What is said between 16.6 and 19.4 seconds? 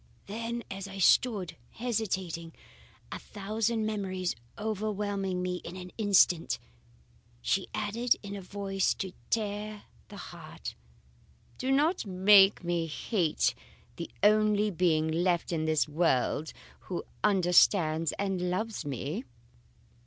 who understands and loves me.